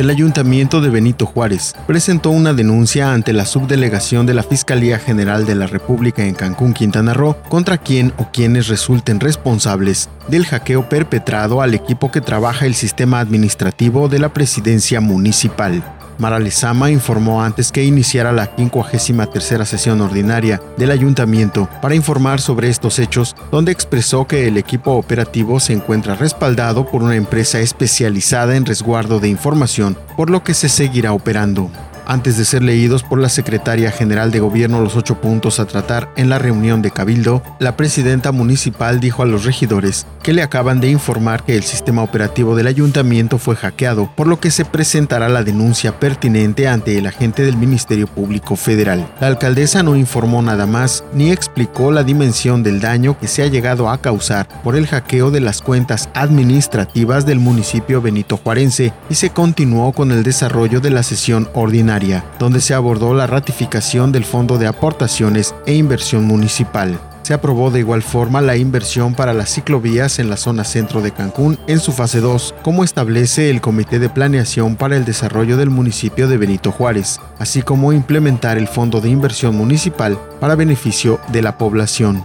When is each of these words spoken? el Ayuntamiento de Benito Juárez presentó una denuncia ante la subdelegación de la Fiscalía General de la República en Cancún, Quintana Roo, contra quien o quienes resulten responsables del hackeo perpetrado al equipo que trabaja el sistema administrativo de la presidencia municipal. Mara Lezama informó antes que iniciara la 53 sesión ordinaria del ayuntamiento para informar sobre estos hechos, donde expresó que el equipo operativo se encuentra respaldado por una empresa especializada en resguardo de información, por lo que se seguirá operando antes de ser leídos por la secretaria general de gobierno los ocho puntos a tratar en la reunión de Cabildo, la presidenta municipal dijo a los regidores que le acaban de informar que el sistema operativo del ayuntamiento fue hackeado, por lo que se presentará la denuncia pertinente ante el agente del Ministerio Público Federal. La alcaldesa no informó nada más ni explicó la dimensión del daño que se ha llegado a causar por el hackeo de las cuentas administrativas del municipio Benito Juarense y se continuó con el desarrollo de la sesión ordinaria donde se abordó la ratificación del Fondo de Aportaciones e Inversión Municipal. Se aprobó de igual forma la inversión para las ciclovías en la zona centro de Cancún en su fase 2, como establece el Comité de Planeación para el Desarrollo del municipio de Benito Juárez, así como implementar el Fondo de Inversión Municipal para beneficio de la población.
el 0.00 0.08
Ayuntamiento 0.08 0.80
de 0.80 0.88
Benito 0.88 1.26
Juárez 1.26 1.74
presentó 1.86 2.30
una 2.30 2.54
denuncia 2.54 3.12
ante 3.12 3.34
la 3.34 3.44
subdelegación 3.44 4.24
de 4.24 4.32
la 4.32 4.42
Fiscalía 4.42 4.98
General 4.98 5.44
de 5.44 5.54
la 5.54 5.66
República 5.66 6.24
en 6.24 6.34
Cancún, 6.34 6.72
Quintana 6.72 7.12
Roo, 7.12 7.36
contra 7.50 7.76
quien 7.76 8.14
o 8.16 8.30
quienes 8.32 8.68
resulten 8.68 9.20
responsables 9.20 10.08
del 10.28 10.46
hackeo 10.46 10.88
perpetrado 10.88 11.60
al 11.60 11.74
equipo 11.74 12.10
que 12.10 12.22
trabaja 12.22 12.64
el 12.64 12.74
sistema 12.74 13.20
administrativo 13.20 14.08
de 14.08 14.20
la 14.20 14.32
presidencia 14.32 15.02
municipal. 15.02 15.82
Mara 16.20 16.38
Lezama 16.38 16.90
informó 16.90 17.42
antes 17.42 17.72
que 17.72 17.82
iniciara 17.82 18.30
la 18.30 18.54
53 18.54 19.66
sesión 19.66 20.02
ordinaria 20.02 20.60
del 20.76 20.90
ayuntamiento 20.90 21.68
para 21.80 21.94
informar 21.94 22.40
sobre 22.40 22.68
estos 22.68 22.98
hechos, 22.98 23.34
donde 23.50 23.72
expresó 23.72 24.26
que 24.26 24.46
el 24.46 24.58
equipo 24.58 24.92
operativo 24.92 25.60
se 25.60 25.72
encuentra 25.72 26.16
respaldado 26.16 26.86
por 26.86 27.02
una 27.02 27.16
empresa 27.16 27.58
especializada 27.60 28.54
en 28.56 28.66
resguardo 28.66 29.18
de 29.18 29.28
información, 29.28 29.96
por 30.16 30.28
lo 30.28 30.44
que 30.44 30.52
se 30.52 30.68
seguirá 30.68 31.14
operando 31.14 31.70
antes 32.10 32.36
de 32.36 32.44
ser 32.44 32.64
leídos 32.64 33.04
por 33.04 33.20
la 33.20 33.28
secretaria 33.28 33.92
general 33.92 34.32
de 34.32 34.40
gobierno 34.40 34.80
los 34.80 34.96
ocho 34.96 35.20
puntos 35.20 35.60
a 35.60 35.66
tratar 35.66 36.12
en 36.16 36.28
la 36.28 36.40
reunión 36.40 36.82
de 36.82 36.90
Cabildo, 36.90 37.40
la 37.60 37.76
presidenta 37.76 38.32
municipal 38.32 38.98
dijo 38.98 39.22
a 39.22 39.26
los 39.26 39.44
regidores 39.44 40.08
que 40.20 40.32
le 40.32 40.42
acaban 40.42 40.80
de 40.80 40.90
informar 40.90 41.44
que 41.44 41.54
el 41.54 41.62
sistema 41.62 42.02
operativo 42.02 42.56
del 42.56 42.66
ayuntamiento 42.66 43.38
fue 43.38 43.54
hackeado, 43.54 44.10
por 44.16 44.26
lo 44.26 44.40
que 44.40 44.50
se 44.50 44.64
presentará 44.64 45.28
la 45.28 45.44
denuncia 45.44 46.00
pertinente 46.00 46.66
ante 46.66 46.98
el 46.98 47.06
agente 47.06 47.44
del 47.44 47.56
Ministerio 47.56 48.08
Público 48.08 48.56
Federal. 48.56 49.08
La 49.20 49.28
alcaldesa 49.28 49.84
no 49.84 49.94
informó 49.94 50.42
nada 50.42 50.66
más 50.66 51.04
ni 51.14 51.30
explicó 51.30 51.92
la 51.92 52.02
dimensión 52.02 52.64
del 52.64 52.80
daño 52.80 53.16
que 53.20 53.28
se 53.28 53.44
ha 53.44 53.46
llegado 53.46 53.88
a 53.88 54.02
causar 54.02 54.48
por 54.64 54.74
el 54.74 54.88
hackeo 54.88 55.30
de 55.30 55.40
las 55.40 55.62
cuentas 55.62 56.08
administrativas 56.14 57.24
del 57.24 57.38
municipio 57.38 58.02
Benito 58.02 58.36
Juarense 58.36 58.92
y 59.08 59.14
se 59.14 59.30
continuó 59.30 59.92
con 59.92 60.10
el 60.10 60.24
desarrollo 60.24 60.80
de 60.80 60.90
la 60.90 61.04
sesión 61.04 61.48
ordinaria 61.54 61.99
donde 62.38 62.60
se 62.60 62.74
abordó 62.74 63.14
la 63.14 63.26
ratificación 63.26 64.12
del 64.12 64.24
Fondo 64.24 64.58
de 64.58 64.66
Aportaciones 64.66 65.54
e 65.66 65.74
Inversión 65.74 66.24
Municipal. 66.24 66.98
Se 67.22 67.34
aprobó 67.34 67.70
de 67.70 67.80
igual 67.80 68.02
forma 68.02 68.40
la 68.40 68.56
inversión 68.56 69.14
para 69.14 69.34
las 69.34 69.50
ciclovías 69.50 70.18
en 70.18 70.30
la 70.30 70.36
zona 70.36 70.64
centro 70.64 71.02
de 71.02 71.12
Cancún 71.12 71.58
en 71.68 71.78
su 71.78 71.92
fase 71.92 72.20
2, 72.20 72.54
como 72.62 72.82
establece 72.82 73.50
el 73.50 73.60
Comité 73.60 73.98
de 73.98 74.08
Planeación 74.08 74.76
para 74.76 74.96
el 74.96 75.04
Desarrollo 75.04 75.56
del 75.56 75.70
municipio 75.70 76.26
de 76.26 76.38
Benito 76.38 76.72
Juárez, 76.72 77.20
así 77.38 77.62
como 77.62 77.92
implementar 77.92 78.56
el 78.56 78.66
Fondo 78.66 79.00
de 79.00 79.10
Inversión 79.10 79.54
Municipal 79.54 80.18
para 80.40 80.54
beneficio 80.54 81.20
de 81.28 81.42
la 81.42 81.58
población. 81.58 82.24